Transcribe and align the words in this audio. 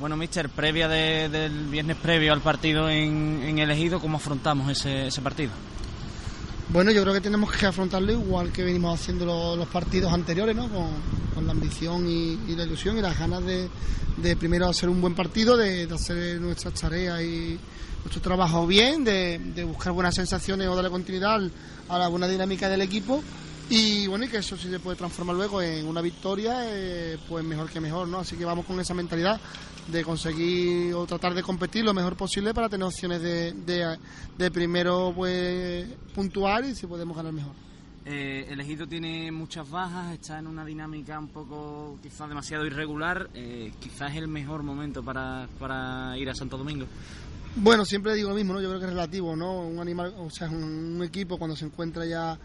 Bueno, 0.00 0.16
mister, 0.16 0.48
previa 0.48 0.88
del 0.88 1.66
viernes 1.68 1.96
previo 1.96 2.32
al 2.32 2.40
partido 2.40 2.88
en, 2.88 3.58
Elegido, 3.58 4.00
¿cómo 4.00 4.16
afrontamos 4.16 4.70
ese, 4.70 5.06
ese 5.06 5.20
partido? 5.20 5.52
Bueno, 6.72 6.90
yo 6.90 7.02
creo 7.02 7.12
que 7.12 7.20
tenemos 7.20 7.52
que 7.52 7.66
afrontarlo 7.66 8.12
igual 8.12 8.50
que 8.50 8.64
venimos 8.64 8.98
haciendo 8.98 9.56
los, 9.56 9.68
partidos 9.68 10.10
anteriores, 10.10 10.56
¿no? 10.56 10.68
Con, 10.70 11.46
la 11.46 11.52
ambición 11.52 12.08
y, 12.08 12.36
la 12.54 12.64
ilusión 12.64 12.96
y 12.96 13.02
las 13.02 13.18
ganas 13.18 13.42
de, 13.44 14.36
primero 14.36 14.68
hacer 14.68 14.88
un 14.88 15.00
buen 15.00 15.14
partido, 15.14 15.56
de, 15.56 15.86
hacer 15.92 16.40
nuestras 16.40 16.72
tareas 16.74 17.20
y 17.20 17.58
nuestro 18.02 18.22
trabajo 18.22 18.66
bien, 18.66 19.04
de, 19.04 19.64
buscar 19.66 19.92
buenas 19.92 20.14
sensaciones 20.14 20.66
o 20.68 20.74
darle 20.74 20.90
continuidad 20.90 21.42
a 21.88 21.98
la 21.98 22.08
buena 22.08 22.26
dinámica 22.26 22.70
del 22.70 22.80
equipo 22.80 23.22
y 23.74 24.06
bueno, 24.06 24.26
y 24.26 24.28
que 24.28 24.36
eso 24.36 24.54
sí 24.54 24.68
se 24.68 24.78
puede 24.80 24.98
transformar 24.98 25.34
luego 25.34 25.62
en 25.62 25.86
una 25.86 26.02
victoria, 26.02 26.56
eh, 26.66 27.16
pues 27.26 27.42
mejor 27.42 27.70
que 27.70 27.80
mejor, 27.80 28.06
¿no? 28.06 28.18
Así 28.18 28.36
que 28.36 28.44
vamos 28.44 28.66
con 28.66 28.78
esa 28.78 28.92
mentalidad 28.92 29.40
de 29.88 30.04
conseguir 30.04 30.92
o 30.92 31.06
tratar 31.06 31.32
de 31.32 31.42
competir 31.42 31.82
lo 31.82 31.94
mejor 31.94 32.14
posible 32.14 32.52
para 32.52 32.68
tener 32.68 32.86
opciones 32.86 33.22
de, 33.22 33.54
de, 34.36 34.50
primero 34.50 35.14
pues 35.16 35.88
puntuar 36.14 36.66
y 36.66 36.74
si 36.74 36.86
podemos 36.86 37.16
ganar 37.16 37.32
mejor. 37.32 37.52
Eh, 38.04 38.46
el 38.50 38.60
Ejido 38.60 38.86
tiene 38.86 39.32
muchas 39.32 39.70
bajas, 39.70 40.12
está 40.12 40.38
en 40.38 40.48
una 40.48 40.66
dinámica 40.66 41.18
un 41.18 41.28
poco 41.28 41.98
quizás 42.02 42.28
demasiado 42.28 42.66
irregular. 42.66 43.30
Eh, 43.32 43.72
quizás 43.80 44.10
es 44.10 44.18
el 44.18 44.28
mejor 44.28 44.62
momento 44.62 45.02
para, 45.02 45.48
para 45.58 46.18
ir 46.18 46.28
a 46.28 46.34
Santo 46.34 46.58
Domingo. 46.58 46.84
Bueno, 47.56 47.86
siempre 47.86 48.14
digo 48.14 48.28
lo 48.28 48.34
mismo, 48.34 48.52
¿no? 48.52 48.60
Yo 48.60 48.68
creo 48.68 48.80
que 48.80 48.86
es 48.86 48.92
relativo, 48.92 49.34
¿no? 49.34 49.62
Un 49.62 49.78
animal, 49.78 50.14
o 50.18 50.28
sea, 50.28 50.50
un 50.50 51.02
equipo 51.02 51.38
cuando 51.38 51.56
se 51.56 51.64
encuentra 51.64 52.04
ya 52.04 52.38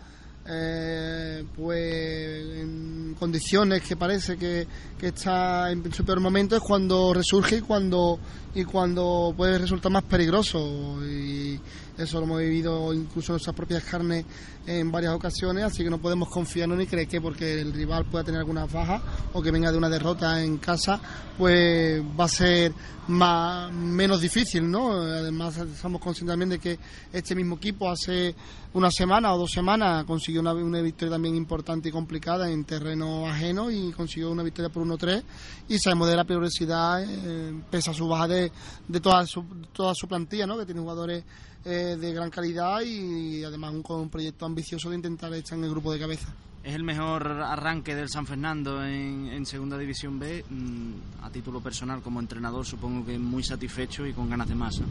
eh, 0.50 1.44
pues 1.56 2.46
en 2.60 3.16
condiciones 3.20 3.82
que 3.82 3.96
parece 3.96 4.38
que, 4.38 4.68
que, 4.98 5.08
está 5.08 5.72
en 5.72 5.92
su 5.92 6.06
peor 6.06 6.20
momento 6.20 6.56
es 6.56 6.62
cuando 6.62 7.14
resurge 7.14 7.58
y 7.58 7.62
cuando 7.62 8.20
y 8.56 8.64
cuando 8.64 9.34
puede 9.36 9.58
resultar 9.58 9.92
más 9.92 10.04
peligroso. 10.04 11.00
Y 11.06 11.60
eso 11.98 12.20
lo 12.20 12.26
hemos 12.26 12.40
vivido 12.40 12.94
incluso 12.94 13.32
en 13.32 13.34
nuestras 13.34 13.56
propias 13.56 13.84
carnes 13.84 14.26
en 14.66 14.92
varias 14.92 15.14
ocasiones 15.14 15.64
así 15.64 15.84
que 15.84 15.90
no 15.90 16.00
podemos 16.00 16.30
confiarnos 16.30 16.78
ni 16.78 16.86
creer 16.86 17.08
que 17.08 17.22
porque 17.22 17.62
el 17.62 17.74
rival 17.74 18.06
pueda 18.06 18.24
tener 18.24 18.40
alguna 18.40 18.66
baja 18.66 19.02
o 19.34 19.42
que 19.42 19.52
venga 19.52 19.72
de 19.72 19.78
una 19.78 19.90
derrota 19.90 20.44
en 20.44 20.58
casa 20.58 21.00
pues 21.38 22.02
va 22.20 22.26
a 22.26 22.30
ser 22.30 22.74
más 23.08 23.72
menos 23.72 24.22
difícil 24.22 24.70
no 24.70 24.92
además 24.92 25.58
estamos 25.58 26.02
conscientes 26.02 26.34
también 26.34 26.50
de 26.50 26.60
que 26.60 26.78
este 27.14 27.36
mismo 27.36 27.56
equipo 27.56 27.90
hace 27.90 28.36
una 28.74 28.92
semana 28.92 29.34
o 29.34 29.38
dos 29.38 29.52
semanas 29.52 30.04
consiguió 30.06 30.42
una, 30.42 30.54
una 30.54 30.82
victoria 30.82 31.14
también 31.14 31.36
importante 31.36 31.90
y 31.90 31.92
complicada 31.92 32.52
en 32.52 32.64
terreno 32.66 33.28
ajeno 33.28 33.72
y 33.72 33.92
consiguió 33.92 34.32
una 34.32 34.44
victoria 34.44 34.70
por 34.70 34.86
1-3 34.86 35.24
y 35.70 35.80
sabemos 35.80 36.10
de 36.10 36.16
la 36.16 36.26
peligrosidad 36.26 37.04
eh, 37.04 37.54
pese 37.72 37.92
a 37.92 37.94
su 37.94 38.08
baja 38.08 38.28
de, 38.28 38.52
de 38.88 39.00
toda, 39.00 39.26
su, 39.26 39.44
toda 39.74 39.94
su 39.96 40.08
plantilla, 40.08 40.46
¿no? 40.46 40.58
que 40.58 40.66
tiene 40.66 40.82
jugadores 40.82 41.24
eh, 41.66 41.87
de 41.96 42.14
gran 42.14 42.30
calidad 42.30 42.82
y, 42.82 43.44
además 43.44 43.74
un, 43.74 43.84
con 43.84 44.02
un 44.02 44.10
proyecto 44.10 44.46
ambicioso 44.46 44.90
de 44.90 44.98
intentar 44.98 45.34
estar 45.34 45.58
en 45.58 45.64
el 45.64 45.70
grupo 45.70 45.94
de 45.94 46.00
cabeza. 46.00 46.28
Es 46.64 46.76
el 46.76 46.84
mejor 46.84 47.26
arranque 47.28 47.96
del 47.96 48.10
San 48.10 48.26
Fernando 48.26 48.84
en, 48.84 49.28
en 49.28 49.46
Segunda 49.46 49.78
División 49.78 50.20
B. 50.20 50.44
Mm, 50.50 51.24
a 51.24 51.30
título 51.30 51.62
personal, 51.62 52.02
como 52.02 52.20
entrenador, 52.20 52.66
supongo 52.66 53.06
que 53.06 53.18
muy 53.18 53.44
satisfecho 53.44 54.06
y 54.06 54.12
con 54.12 54.30
ganas 54.30 54.50
de 54.50 54.56
más. 54.56 54.82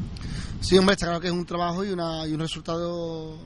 Sí, 0.60 0.78
hombre, 0.78 0.94
está 0.94 1.06
claro 1.06 1.20
que 1.20 1.26
es 1.26 1.34
un 1.34 1.44
trabajo 1.44 1.84
y, 1.84 1.90
una, 1.90 2.26
y 2.26 2.32
un 2.32 2.40
resultado 2.40 3.36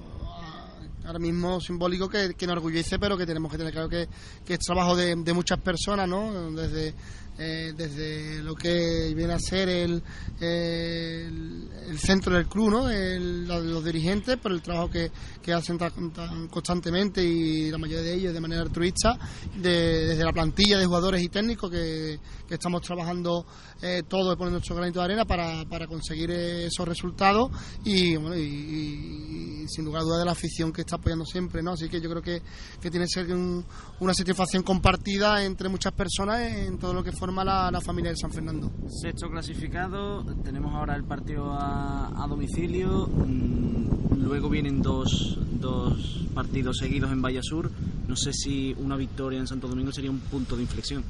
ahora 1.10 1.18
mismo 1.18 1.60
simbólico 1.60 2.08
que, 2.08 2.34
que 2.34 2.44
enorgullece, 2.44 2.98
pero 2.98 3.18
que 3.18 3.26
tenemos 3.26 3.50
que 3.50 3.58
tener 3.58 3.72
claro 3.72 3.88
que, 3.88 4.08
que 4.46 4.54
es 4.54 4.60
trabajo 4.60 4.94
de, 4.94 5.16
de 5.16 5.32
muchas 5.32 5.58
personas, 5.58 6.08
¿no? 6.08 6.52
Desde, 6.52 6.94
eh, 7.42 7.72
desde 7.74 8.42
lo 8.42 8.54
que 8.54 9.14
viene 9.16 9.32
a 9.32 9.38
ser 9.38 9.68
el, 9.70 10.02
el, 10.40 11.98
centro 11.98 12.34
del 12.34 12.46
club, 12.46 12.70
¿no? 12.70 12.88
los 12.90 13.82
dirigentes, 13.82 14.36
por 14.36 14.52
el 14.52 14.60
trabajo 14.60 14.90
que, 14.90 15.10
que 15.42 15.52
hacen 15.52 15.78
tan, 15.78 16.48
constantemente 16.48 17.24
y 17.24 17.70
la 17.70 17.78
mayoría 17.78 18.02
de 18.02 18.14
ellos 18.14 18.34
de 18.34 18.40
manera 18.40 18.60
altruista, 18.60 19.18
desde 19.56 20.22
la 20.22 20.32
plantilla 20.32 20.78
de 20.78 20.84
jugadores 20.84 21.22
y 21.22 21.28
técnicos 21.28 21.70
que, 21.70 22.20
que 22.46 22.54
estamos 22.54 22.82
trabajando 22.82 23.46
eh, 23.80 24.02
todos 24.06 24.36
poniendo 24.36 24.58
nuestro 24.58 24.76
granito 24.76 24.98
de 24.98 25.04
arena 25.06 25.24
para, 25.24 25.64
para 25.64 25.86
conseguir 25.86 26.30
esos 26.32 26.86
resultados 26.86 27.50
y, 27.84 28.16
bueno, 28.16 28.36
y, 28.36 29.59
sin 29.70 29.84
lugar 29.84 30.02
a 30.02 30.04
dudas 30.04 30.18
de 30.18 30.24
la 30.24 30.32
afición 30.32 30.72
que 30.72 30.82
está 30.82 30.96
apoyando 30.96 31.24
siempre, 31.24 31.62
¿no? 31.62 31.72
Así 31.72 31.88
que 31.88 32.00
yo 32.00 32.10
creo 32.10 32.22
que, 32.22 32.42
que 32.80 32.90
tiene 32.90 33.06
que 33.06 33.12
ser 33.12 33.34
una 34.00 34.14
satisfacción 34.14 34.62
compartida 34.62 35.44
entre 35.44 35.68
muchas 35.68 35.92
personas 35.92 36.40
en 36.40 36.78
todo 36.78 36.92
lo 36.92 37.02
que 37.02 37.12
forma 37.12 37.44
la, 37.44 37.70
la 37.70 37.80
familia 37.80 38.10
de 38.10 38.16
San 38.16 38.32
Fernando. 38.32 38.70
Sexto 38.88 39.30
clasificado, 39.30 40.24
tenemos 40.42 40.74
ahora 40.74 40.96
el 40.96 41.04
partido 41.04 41.52
a, 41.52 42.22
a 42.22 42.26
domicilio, 42.26 43.06
mm, 43.06 44.22
luego 44.22 44.48
vienen 44.48 44.82
dos, 44.82 45.38
dos 45.52 46.26
partidos 46.34 46.78
seguidos 46.78 47.12
en 47.12 47.22
Vallasur. 47.22 47.70
No 48.08 48.16
sé 48.16 48.32
si 48.32 48.74
una 48.78 48.96
victoria 48.96 49.38
en 49.38 49.46
Santo 49.46 49.68
Domingo 49.68 49.92
sería 49.92 50.10
un 50.10 50.20
punto 50.20 50.56
de 50.56 50.62
inflexión. 50.62 51.04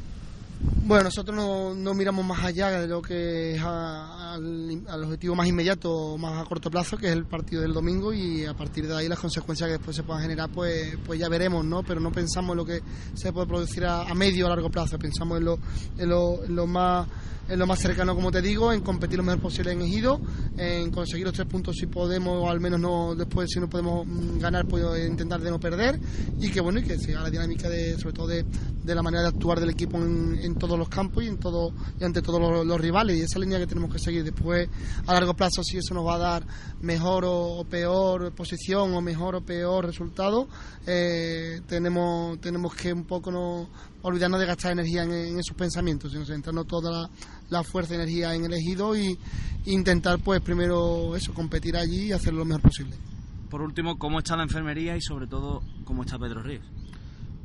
Bueno, 0.63 1.05
nosotros 1.05 1.37
no, 1.37 1.95
miramos 1.95 2.25
más 2.25 2.45
allá 2.45 2.81
de 2.81 2.87
lo 2.87 3.01
que 3.01 3.55
es 3.55 3.63
al, 3.63 5.05
objetivo 5.05 5.35
más 5.35 5.47
inmediato, 5.47 6.19
más 6.19 6.39
a 6.39 6.45
corto 6.45 6.71
plazo, 6.71 6.99
que 6.99 7.07
es 7.07 7.13
el 7.13 7.25
partido 7.25 7.63
del 7.63 7.73
domingo 7.73 8.13
y 8.13 8.45
a 8.45 8.55
partir 8.55 8.87
de 8.87 8.95
ahí 8.95 9.09
las 9.09 9.19
consecuencias 9.19 9.69
que 9.69 9.73
después 9.75 9.97
se 9.97 10.03
puedan 10.03 10.23
generar, 10.23 10.51
pues, 10.51 10.99
pues 11.07 11.19
ya 11.19 11.29
veremos, 11.29 11.65
¿no? 11.65 11.83
Pero 11.83 12.01
no 12.01 12.13
pensamos 12.13 12.51
en 12.51 12.57
lo 12.59 12.65
que 12.67 12.83
se 13.15 13.33
puede 13.33 13.47
producir 13.47 13.87
a, 13.87 14.13
medio 14.15 14.45
o 14.45 14.47
a 14.49 14.51
largo 14.51 14.69
plazo, 14.69 14.99
pensamos 14.99 15.39
en 15.39 15.45
lo, 15.45 15.59
en 15.97 16.09
lo, 16.09 16.45
en 16.45 16.57
lo 16.57 16.67
más 16.67 17.07
en 17.51 17.59
lo 17.59 17.67
más 17.67 17.81
cercano, 17.81 18.15
como 18.15 18.31
te 18.31 18.41
digo, 18.41 18.73
en 18.73 18.81
competir 18.81 19.19
lo 19.19 19.25
mejor 19.25 19.41
posible 19.41 19.73
en 19.73 19.83
Ejido, 19.83 20.21
en 20.57 20.91
conseguir 20.91 21.27
los 21.27 21.35
tres 21.35 21.49
puntos 21.49 21.77
si 21.77 21.87
podemos, 21.87 22.45
o 22.45 22.49
al 22.49 22.61
menos 22.61 22.79
no 22.81 23.15
después 23.17 23.51
si 23.51 23.59
no 23.59 23.69
podemos 23.69 24.07
mm, 24.07 24.39
ganar, 24.39 24.67
pues 24.69 24.85
intentar 25.05 25.41
de 25.41 25.51
no 25.51 25.59
perder. 25.59 26.01
Y 26.39 26.51
que 26.51 26.61
bueno, 26.61 26.79
y 26.79 26.85
que 26.85 26.97
siga 26.99 27.23
la 27.23 27.31
dinámica 27.31 27.69
de, 27.69 27.99
sobre 27.99 28.15
todo 28.15 28.29
de, 28.29 28.45
de 28.85 28.95
la 28.95 29.03
manera 29.03 29.23
de 29.23 29.29
actuar 29.29 29.59
del 29.59 29.71
equipo 29.71 29.99
en, 29.99 30.39
en, 30.41 30.55
todos 30.55 30.79
los 30.79 30.89
campos 30.89 31.25
y 31.25 31.27
en 31.27 31.39
todo 31.39 31.73
y 31.99 32.05
ante 32.05 32.23
todos 32.23 32.67
los, 32.67 32.81
rivales. 32.81 33.17
Y 33.17 33.23
esa 33.23 33.41
línea 33.41 33.59
que 33.59 33.67
tenemos 33.67 33.93
que 33.93 33.99
seguir 33.99 34.23
después 34.23 34.69
a 35.07 35.13
largo 35.13 35.35
plazo 35.35 35.65
si 35.65 35.79
eso 35.79 35.93
nos 35.93 36.07
va 36.07 36.15
a 36.15 36.19
dar 36.19 36.47
mejor 36.81 37.25
o, 37.27 37.65
peor 37.69 38.33
posición 38.33 38.95
o 38.95 39.01
mejor 39.01 39.35
o 39.35 39.41
peor 39.43 39.85
resultado 39.85 40.49
eh, 40.87 41.61
tenemos 41.67 42.41
tenemos 42.41 42.75
que 42.75 42.93
un 42.93 43.05
poco 43.05 43.31
no 43.31 43.69
olvidarnos 44.03 44.41
de 44.41 44.47
gastar 44.47 44.73
energía 44.73 45.03
en, 45.03 45.39
esos 45.39 45.57
pensamientos, 45.57 46.13
sino 46.13 46.25
centrarnos 46.25 46.67
toda 46.67 46.91
la, 46.91 47.11
fuerza 47.65 47.95
y 47.95 47.97
energía 47.97 48.35
en 48.35 48.45
el 48.45 48.55
ejido 48.55 48.97
y 48.97 49.19
intentar 49.67 50.19
pues 50.21 50.41
primero 50.41 51.15
eso, 51.17 51.35
competir 51.35 51.77
allí 51.77 52.07
y 52.07 52.13
hacerlo 52.13 52.41
lo 52.41 52.45
mejor 52.47 52.63
posible. 52.63 52.97
Por 53.51 53.63
último, 53.63 53.99
¿cómo 53.99 54.19
está 54.19 54.37
la 54.37 54.45
enfermería 54.45 54.97
y 54.97 55.01
sobre 55.01 55.27
todo 55.27 55.63
cómo 55.85 56.03
está 56.05 56.19
Pedro 56.19 56.43
Ríos? 56.43 56.65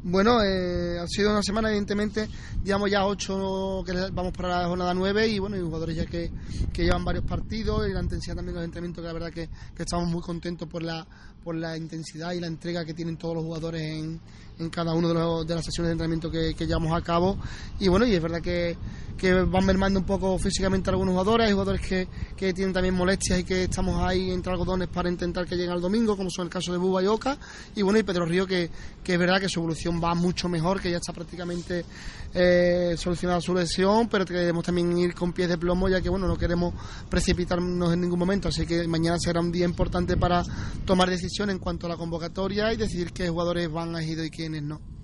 Bueno, 0.07 0.43
eh, 0.43 0.99
ha 0.99 1.07
sido 1.07 1.31
una 1.31 1.41
semana, 1.41 1.69
evidentemente, 1.69 2.29
digamos 2.63 2.91
ya 2.91 3.07
ocho, 3.07 3.81
que 3.83 3.91
vamos 4.13 4.33
para 4.33 4.61
la 4.61 4.67
jornada 4.67 4.93
nueve 4.93 5.27
y 5.27 5.39
bueno, 5.39 5.57
y 5.57 5.61
jugadores 5.61 5.95
ya 5.95 6.05
que, 6.05 6.31
que 6.71 6.83
llevan 6.83 7.03
varios 7.03 7.25
partidos 7.25 7.89
y 7.89 7.91
la 7.91 8.03
intensidad 8.03 8.35
también 8.35 8.53
de 8.53 8.59
los 8.59 8.66
entrenamientos, 8.66 9.01
que 9.01 9.07
la 9.07 9.13
verdad 9.13 9.31
que, 9.31 9.49
que 9.75 9.81
estamos 9.81 10.07
muy 10.07 10.21
contentos 10.21 10.69
por 10.69 10.83
la, 10.83 11.07
por 11.43 11.55
la 11.55 11.75
intensidad 11.75 12.33
y 12.33 12.39
la 12.39 12.45
entrega 12.47 12.85
que 12.85 12.93
tienen 12.93 13.17
todos 13.17 13.35
los 13.35 13.43
jugadores 13.43 13.81
en, 13.81 14.19
en 14.57 14.69
cada 14.69 14.93
una 14.93 15.09
de, 15.09 15.45
de, 15.45 15.55
las 15.55 15.63
sesiones 15.63 15.89
de 15.89 15.91
entrenamiento 15.91 16.31
que, 16.31 16.55
que, 16.55 16.66
llevamos 16.66 16.91
a 16.93 17.01
cabo. 17.01 17.37
Y 17.79 17.87
bueno, 17.87 18.05
y 18.05 18.16
es 18.16 18.22
verdad 18.22 18.41
que, 18.41 18.75
que, 19.17 19.33
van 19.33 19.66
mermando 19.66 19.99
un 19.99 20.05
poco 20.05 20.37
físicamente 20.39 20.89
algunos 20.89 21.11
jugadores, 21.11 21.47
hay 21.47 21.53
jugadores 21.53 21.81
que, 21.81 22.07
que, 22.35 22.53
tienen 22.53 22.73
también 22.73 22.95
molestias 22.95 23.39
y 23.39 23.43
que 23.43 23.66
estamos 23.66 24.01
ahí 24.01 24.31
entre 24.31 24.51
algodones 24.51 24.87
para 24.87 25.09
intentar 25.09 25.45
que 25.45 25.55
lleguen 25.55 25.72
al 25.72 25.81
domingo, 25.81 26.17
como 26.17 26.29
son 26.29 26.45
el 26.45 26.49
caso 26.49 26.72
de 26.72 26.77
Buba 26.77 27.03
y 27.03 27.07
Oca. 27.07 27.37
Y 27.75 27.81
bueno, 27.81 27.99
y 27.99 28.03
Pedro 28.03 28.25
Río, 28.25 28.47
que, 28.47 28.69
que 29.03 29.13
es 29.13 29.19
verdad 29.19 29.39
que 29.39 29.49
su 29.49 29.59
evolución 29.59 29.94
va 30.03 30.13
mucho 30.16 30.50
mejor, 30.50 30.81
que 30.81 30.91
ya 30.91 30.97
está 30.97 31.13
prácticamente 31.13 31.85
eh, 32.33 32.95
solucionada 32.97 33.41
su 33.41 33.53
lesión, 33.53 34.07
pero 34.09 34.25
queremos 34.25 34.64
también 34.64 34.97
ir 34.97 35.14
con 35.14 35.34
pies 35.34 35.49
de 35.49 35.58
plomo, 35.58 35.90
ya 35.90 36.02
que 36.02 36.09
bueno, 36.09 36.28
no 36.28 36.37
queremos 36.37 36.73
precipitarnos 37.09 37.93
en 37.93 38.02
ningún 38.02 38.19
momento. 38.19 38.49
Así 38.49 38.66
que 38.66 38.87
mañana 38.87 39.17
será 39.19 39.40
un 39.40 39.52
día 39.52 39.66
importante 39.66 40.17
para 40.17 40.43
tomar 40.85 41.09
decisiones 41.09 41.55
en 41.55 41.59
cuanto 41.59 41.87
a 41.87 41.90
la 41.90 41.97
convocatoria 41.97 42.73
y 42.73 42.78
decidir 42.78 43.11
qué 43.11 43.29
jugadores 43.29 43.72
van 43.72 43.96
a 43.96 44.03
ir 44.03 44.19
y 44.19 44.29
qué 44.29 44.49
no. 44.49 44.94